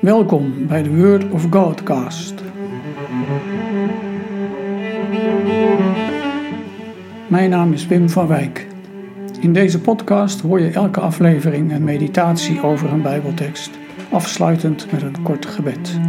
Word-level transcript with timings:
Welkom 0.00 0.66
bij 0.66 0.82
de 0.82 0.96
Word 0.96 1.30
of 1.30 1.46
Godcast. 1.50 2.34
Mijn 7.28 7.50
naam 7.50 7.72
is 7.72 7.86
Wim 7.86 8.08
van 8.08 8.26
Wijk. 8.26 8.66
In 9.40 9.52
deze 9.52 9.80
podcast 9.80 10.40
hoor 10.40 10.60
je 10.60 10.70
elke 10.70 11.00
aflevering 11.00 11.72
een 11.72 11.84
meditatie 11.84 12.62
over 12.62 12.92
een 12.92 13.02
Bijbeltekst, 13.02 13.70
afsluitend 14.10 14.92
met 14.92 15.02
een 15.02 15.22
kort 15.22 15.46
gebed. 15.46 16.00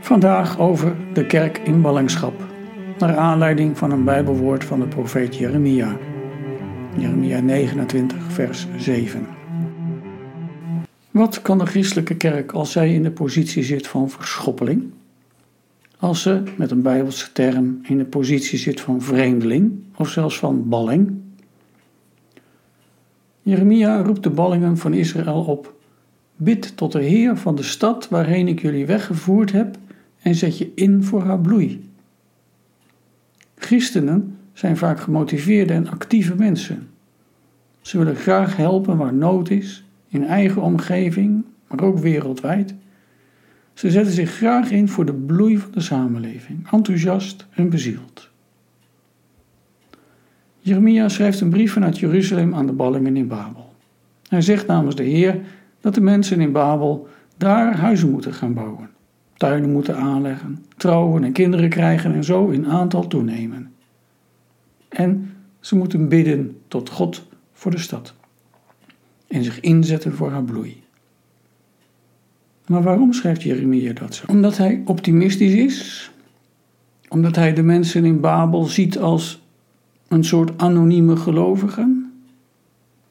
Vandaag 0.00 0.58
over 0.58 0.94
de 1.12 1.26
kerk 1.26 1.58
in 1.58 1.80
ballingschap, 1.80 2.34
naar 2.98 3.16
aanleiding 3.16 3.78
van 3.78 3.90
een 3.90 4.04
Bijbelwoord 4.04 4.64
van 4.64 4.80
de 4.80 4.86
profeet 4.86 5.36
Jeremia. 5.36 5.96
Jeremia 6.98 7.40
29, 7.40 8.32
vers 8.32 8.66
7. 8.76 9.26
Wat 11.10 11.42
kan 11.42 11.58
de 11.58 11.66
christelijke 11.66 12.16
kerk 12.16 12.52
als 12.52 12.72
zij 12.72 12.94
in 12.94 13.02
de 13.02 13.10
positie 13.10 13.62
zit 13.62 13.86
van 13.86 14.10
verschoppeling? 14.10 14.90
Als 15.98 16.22
ze, 16.22 16.42
met 16.56 16.70
een 16.70 16.82
bijbelse 16.82 17.32
term, 17.32 17.80
in 17.82 17.98
de 17.98 18.04
positie 18.04 18.58
zit 18.58 18.80
van 18.80 19.02
vreemdeling 19.02 19.72
of 19.96 20.08
zelfs 20.08 20.38
van 20.38 20.68
balling? 20.68 21.20
Jeremia 23.42 24.02
roept 24.02 24.22
de 24.22 24.30
ballingen 24.30 24.78
van 24.78 24.94
Israël 24.94 25.44
op: 25.44 25.74
Bid 26.36 26.76
tot 26.76 26.92
de 26.92 27.02
Heer 27.02 27.36
van 27.36 27.54
de 27.54 27.62
stad 27.62 28.08
waarheen 28.08 28.48
ik 28.48 28.60
jullie 28.60 28.86
weggevoerd 28.86 29.52
heb 29.52 29.76
en 30.22 30.34
zet 30.34 30.58
je 30.58 30.72
in 30.74 31.04
voor 31.04 31.22
haar 31.22 31.40
bloei. 31.40 31.90
Christenen 33.54 34.36
zijn 34.52 34.76
vaak 34.76 35.00
gemotiveerde 35.00 35.72
en 35.72 35.88
actieve 35.88 36.34
mensen. 36.34 36.88
Ze 37.80 37.98
willen 37.98 38.16
graag 38.16 38.56
helpen 38.56 38.96
waar 38.96 39.14
nood 39.14 39.50
is, 39.50 39.84
in 40.08 40.24
eigen 40.24 40.62
omgeving, 40.62 41.44
maar 41.68 41.80
ook 41.80 41.98
wereldwijd. 41.98 42.74
Ze 43.74 43.90
zetten 43.90 44.12
zich 44.12 44.30
graag 44.30 44.70
in 44.70 44.88
voor 44.88 45.04
de 45.04 45.12
bloei 45.12 45.58
van 45.58 45.70
de 45.72 45.80
samenleving, 45.80 46.70
enthousiast 46.70 47.46
en 47.50 47.70
bezield. 47.70 48.30
Jeremia 50.58 51.08
schrijft 51.08 51.40
een 51.40 51.50
brief 51.50 51.72
vanuit 51.72 51.98
Jeruzalem 51.98 52.54
aan 52.54 52.66
de 52.66 52.72
ballingen 52.72 53.16
in 53.16 53.28
Babel. 53.28 53.72
Hij 54.28 54.40
zegt 54.40 54.66
namens 54.66 54.94
de 54.94 55.02
Heer 55.02 55.40
dat 55.80 55.94
de 55.94 56.00
mensen 56.00 56.40
in 56.40 56.52
Babel 56.52 57.08
daar 57.36 57.76
huizen 57.76 58.10
moeten 58.10 58.34
gaan 58.34 58.54
bouwen, 58.54 58.90
tuinen 59.36 59.72
moeten 59.72 59.96
aanleggen, 59.96 60.64
trouwen 60.76 61.24
en 61.24 61.32
kinderen 61.32 61.68
krijgen 61.68 62.14
en 62.14 62.24
zo 62.24 62.48
in 62.48 62.66
aantal 62.66 63.06
toenemen. 63.06 63.71
En 64.92 65.36
ze 65.60 65.76
moeten 65.76 66.08
bidden 66.08 66.60
tot 66.68 66.88
God 66.88 67.26
voor 67.52 67.70
de 67.70 67.78
stad 67.78 68.14
en 69.28 69.44
zich 69.44 69.60
inzetten 69.60 70.12
voor 70.12 70.30
haar 70.30 70.44
bloei. 70.44 70.82
Maar 72.66 72.82
waarom 72.82 73.12
schrijft 73.12 73.42
Jeremia 73.42 73.92
dat 73.92 74.14
zo? 74.14 74.24
Omdat 74.28 74.56
hij 74.56 74.82
optimistisch 74.84 75.54
is, 75.54 76.10
omdat 77.08 77.36
hij 77.36 77.54
de 77.54 77.62
mensen 77.62 78.04
in 78.04 78.20
Babel 78.20 78.64
ziet 78.64 78.98
als 78.98 79.42
een 80.08 80.24
soort 80.24 80.58
anonieme 80.58 81.16
gelovigen. 81.16 82.12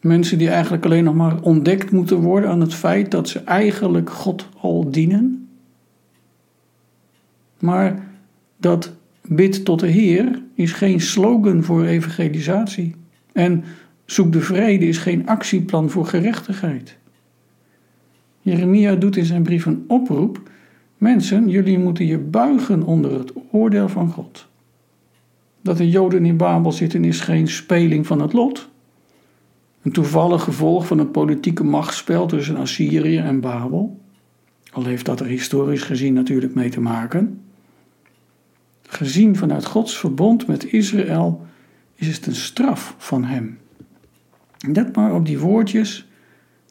Mensen 0.00 0.38
die 0.38 0.48
eigenlijk 0.48 0.84
alleen 0.84 1.04
nog 1.04 1.14
maar 1.14 1.40
ontdekt 1.40 1.90
moeten 1.90 2.16
worden 2.16 2.50
aan 2.50 2.60
het 2.60 2.74
feit 2.74 3.10
dat 3.10 3.28
ze 3.28 3.38
eigenlijk 3.38 4.10
God 4.10 4.48
al 4.60 4.90
dienen. 4.90 5.48
Maar 7.58 8.08
dat 8.56 8.92
bid 9.32 9.64
tot 9.64 9.80
de 9.80 9.86
Heer 9.86 10.42
is 10.54 10.72
geen 10.72 11.00
slogan 11.00 11.62
voor 11.62 11.84
evangelisatie. 11.84 12.94
En 13.32 13.64
zoek 14.04 14.32
de 14.32 14.40
vrede 14.40 14.86
is 14.86 14.98
geen 14.98 15.26
actieplan 15.26 15.90
voor 15.90 16.06
gerechtigheid. 16.06 16.96
Jeremia 18.40 18.94
doet 18.94 19.16
in 19.16 19.24
zijn 19.24 19.42
brief 19.42 19.66
een 19.66 19.84
oproep: 19.86 20.50
Mensen, 20.96 21.48
jullie 21.48 21.78
moeten 21.78 22.06
je 22.06 22.18
buigen 22.18 22.82
onder 22.82 23.18
het 23.18 23.32
oordeel 23.50 23.88
van 23.88 24.10
God. 24.10 24.46
Dat 25.60 25.76
de 25.76 25.90
Joden 25.90 26.26
in 26.26 26.36
Babel 26.36 26.72
zitten 26.72 27.04
is 27.04 27.20
geen 27.20 27.48
speling 27.48 28.06
van 28.06 28.20
het 28.20 28.32
lot. 28.32 28.68
Een 29.82 29.92
toevallig 29.92 30.42
gevolg 30.42 30.86
van 30.86 30.98
het 30.98 31.12
politieke 31.12 31.64
machtsspel 31.64 32.26
tussen 32.26 32.56
Assyrië 32.56 33.18
en 33.18 33.40
Babel. 33.40 34.00
Al 34.72 34.84
heeft 34.84 35.06
dat 35.06 35.20
er 35.20 35.26
historisch 35.26 35.82
gezien 35.82 36.14
natuurlijk 36.14 36.54
mee 36.54 36.68
te 36.68 36.80
maken. 36.80 37.40
Gezien 38.90 39.36
vanuit 39.36 39.64
Gods 39.64 39.98
verbond 39.98 40.46
met 40.46 40.64
Israël 40.64 41.46
is 41.94 42.06
het 42.06 42.26
een 42.26 42.34
straf 42.34 42.94
van 42.98 43.24
Hem. 43.24 43.58
Let 44.58 44.96
maar 44.96 45.14
op 45.14 45.26
die 45.26 45.38
woordjes. 45.38 46.08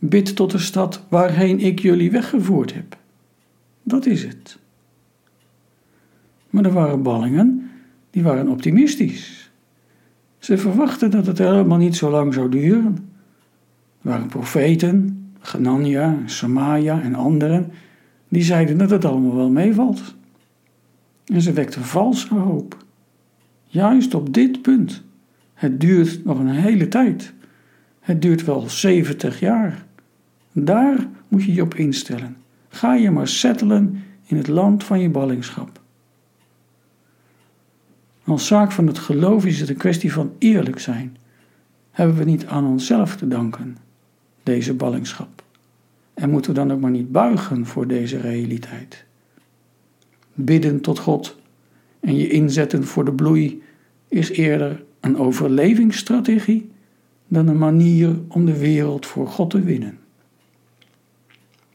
Bid 0.00 0.36
tot 0.36 0.50
de 0.50 0.58
stad 0.58 1.02
waarheen 1.08 1.60
ik 1.60 1.78
jullie 1.78 2.10
weggevoerd 2.10 2.74
heb. 2.74 2.96
Dat 3.82 4.06
is 4.06 4.24
het. 4.24 4.58
Maar 6.50 6.64
er 6.64 6.72
waren 6.72 7.02
ballingen, 7.02 7.70
die 8.10 8.22
waren 8.22 8.48
optimistisch. 8.48 9.50
Ze 10.38 10.58
verwachten 10.58 11.10
dat 11.10 11.26
het 11.26 11.38
helemaal 11.38 11.78
niet 11.78 11.96
zo 11.96 12.10
lang 12.10 12.34
zou 12.34 12.48
duren. 12.50 12.96
Er 14.02 14.08
waren 14.08 14.26
profeten, 14.26 15.24
Genania, 15.40 16.18
Samaja 16.24 17.02
en 17.02 17.14
anderen, 17.14 17.72
die 18.28 18.42
zeiden 18.42 18.78
dat 18.78 18.90
het 18.90 19.04
allemaal 19.04 19.36
wel 19.36 19.50
meevalt. 19.50 20.15
En 21.26 21.42
ze 21.42 21.52
wekten 21.52 21.82
valse 21.82 22.34
hoop. 22.34 22.84
Juist 23.64 24.14
op 24.14 24.34
dit 24.34 24.62
punt. 24.62 25.02
Het 25.54 25.80
duurt 25.80 26.24
nog 26.24 26.38
een 26.38 26.50
hele 26.50 26.88
tijd. 26.88 27.32
Het 28.00 28.22
duurt 28.22 28.44
wel 28.44 28.68
70 28.68 29.40
jaar. 29.40 29.84
Daar 30.52 31.08
moet 31.28 31.44
je 31.44 31.54
je 31.54 31.62
op 31.62 31.74
instellen. 31.74 32.36
Ga 32.68 32.94
je 32.94 33.10
maar 33.10 33.28
settelen 33.28 34.02
in 34.26 34.36
het 34.36 34.48
land 34.48 34.84
van 34.84 35.00
je 35.00 35.10
ballingschap. 35.10 35.80
Als 38.24 38.46
zaak 38.46 38.72
van 38.72 38.86
het 38.86 38.98
geloof 38.98 39.44
is 39.44 39.60
het 39.60 39.68
een 39.68 39.76
kwestie 39.76 40.12
van 40.12 40.32
eerlijk 40.38 40.78
zijn. 40.78 41.16
Hebben 41.90 42.16
we 42.16 42.24
niet 42.24 42.46
aan 42.46 42.66
onszelf 42.66 43.16
te 43.16 43.28
danken, 43.28 43.76
deze 44.42 44.74
ballingschap? 44.74 45.42
En 46.14 46.30
moeten 46.30 46.50
we 46.50 46.58
dan 46.58 46.72
ook 46.72 46.80
maar 46.80 46.90
niet 46.90 47.12
buigen 47.12 47.66
voor 47.66 47.86
deze 47.86 48.20
realiteit? 48.20 49.05
Bidden 50.36 50.80
tot 50.80 50.98
God 50.98 51.36
en 52.00 52.16
je 52.16 52.28
inzetten 52.28 52.84
voor 52.84 53.04
de 53.04 53.12
bloei 53.12 53.62
is 54.08 54.30
eerder 54.30 54.84
een 55.00 55.18
overlevingsstrategie 55.18 56.70
dan 57.28 57.48
een 57.48 57.58
manier 57.58 58.18
om 58.28 58.46
de 58.46 58.58
wereld 58.58 59.06
voor 59.06 59.28
God 59.28 59.50
te 59.50 59.60
winnen. 59.60 59.98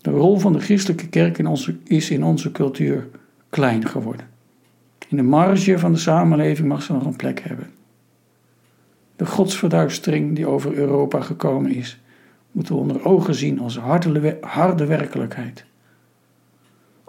De 0.00 0.10
rol 0.10 0.38
van 0.38 0.52
de 0.52 0.60
christelijke 0.60 1.08
kerk 1.08 1.38
in 1.38 1.46
onze, 1.46 1.76
is 1.84 2.10
in 2.10 2.24
onze 2.24 2.52
cultuur 2.52 3.08
klein 3.48 3.86
geworden. 3.86 4.26
In 5.08 5.16
de 5.16 5.22
marge 5.22 5.78
van 5.78 5.92
de 5.92 5.98
samenleving 5.98 6.68
mag 6.68 6.82
ze 6.82 6.92
nog 6.92 7.04
een 7.04 7.16
plek 7.16 7.40
hebben. 7.40 7.70
De 9.16 9.26
godsverduistering 9.26 10.36
die 10.36 10.46
over 10.46 10.74
Europa 10.74 11.20
gekomen 11.20 11.70
is, 11.74 12.00
moeten 12.52 12.74
we 12.74 12.80
onder 12.80 13.04
ogen 13.04 13.34
zien 13.34 13.60
als 13.60 13.78
harde, 13.78 14.38
harde 14.40 14.86
werkelijkheid. 14.86 15.64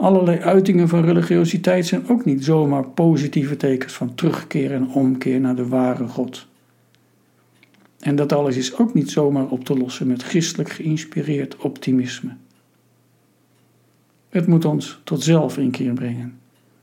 Allerlei 0.01 0.39
uitingen 0.39 0.87
van 0.87 1.03
religiositeit 1.03 1.85
zijn 1.85 2.07
ook 2.09 2.25
niet 2.25 2.43
zomaar 2.43 2.89
positieve 2.89 3.57
tekens 3.57 3.93
van 3.93 4.15
terugkeer 4.15 4.71
en 4.71 4.89
omkeer 4.89 5.39
naar 5.39 5.55
de 5.55 5.67
ware 5.67 6.07
God. 6.07 6.47
En 7.99 8.15
dat 8.15 8.33
alles 8.33 8.57
is 8.57 8.77
ook 8.77 8.93
niet 8.93 9.11
zomaar 9.11 9.47
op 9.47 9.65
te 9.65 9.77
lossen 9.77 10.07
met 10.07 10.23
christelijk 10.23 10.69
geïnspireerd 10.69 11.57
optimisme. 11.57 12.35
Het 14.29 14.47
moet 14.47 14.65
ons 14.65 14.99
tot 15.03 15.23
zelfinkeer 15.23 15.93
brengen, 15.93 16.39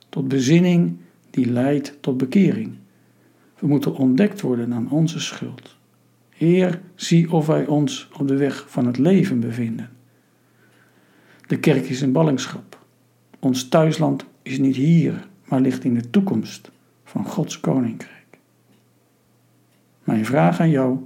tot 0.08 0.28
bezinning 0.28 0.96
die 1.30 1.50
leidt 1.50 1.96
tot 2.00 2.16
bekering. 2.16 2.70
We 3.58 3.66
moeten 3.66 3.94
ontdekt 3.94 4.40
worden 4.40 4.74
aan 4.74 4.90
onze 4.90 5.20
schuld. 5.20 5.76
Heer, 6.30 6.80
zie 6.94 7.32
of 7.32 7.46
wij 7.46 7.66
ons 7.66 8.08
op 8.18 8.28
de 8.28 8.36
weg 8.36 8.64
van 8.68 8.86
het 8.86 8.98
leven 8.98 9.40
bevinden. 9.40 9.90
De 11.46 11.58
kerk 11.58 11.88
is 11.88 12.00
een 12.00 12.12
ballingschap. 12.12 12.77
Ons 13.38 13.68
thuisland 13.68 14.24
is 14.42 14.58
niet 14.58 14.76
hier, 14.76 15.28
maar 15.44 15.60
ligt 15.60 15.84
in 15.84 15.94
de 15.94 16.10
toekomst 16.10 16.70
van 17.04 17.24
Gods 17.24 17.60
koninkrijk. 17.60 18.38
Mijn 20.04 20.24
vraag 20.24 20.60
aan 20.60 20.70
jou: 20.70 20.98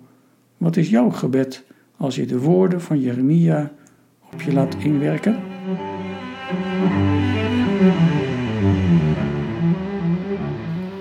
wat 0.56 0.76
is 0.76 0.90
jouw 0.90 1.11
gebed 1.11 1.64
als 1.96 2.14
je 2.14 2.26
de 2.26 2.38
woorden 2.38 2.81
van 2.81 3.00
Jeremia 3.00 3.73
op 4.32 4.40
je 4.43 4.52
laat 4.52 4.75
inwerken? 4.75 5.40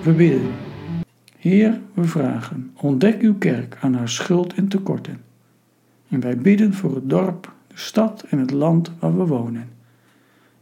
We 0.04 0.14
bidden. 0.14 0.52
Heer, 1.38 1.82
we 1.94 2.04
vragen, 2.04 2.72
ontdek 2.76 3.22
uw 3.22 3.36
kerk 3.38 3.78
aan 3.82 3.94
haar 3.94 4.10
schuld 4.10 4.54
en 4.54 4.68
tekorten. 4.68 5.22
En 6.10 6.20
wij 6.20 6.38
bidden 6.38 6.74
voor 6.74 6.96
het 6.96 7.10
dorp, 7.10 7.54
de 7.68 7.78
stad 7.78 8.26
en 8.30 8.40
het 8.40 8.52
land 8.52 8.92
waar 9.00 9.18
we 9.18 9.26
wonen. 9.26 9.70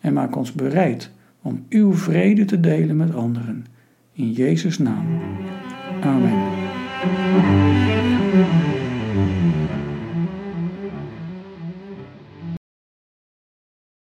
En 0.02 0.14
maak 0.14 0.36
ons 0.36 0.52
bereid 0.52 1.12
om 1.42 1.66
uw 1.70 1.94
vrede 1.94 2.46
te 2.46 2.60
delen 2.60 2.98
met 2.98 3.16
anderen. 3.16 3.66
In 4.14 4.32
Jezus' 4.32 4.78
naam. 4.78 5.06
Amen. 6.02 6.59